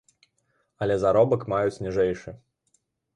Але 0.85 0.95
заробак 1.03 1.45
маюць 1.53 1.81
ніжэйшы. 1.89 2.33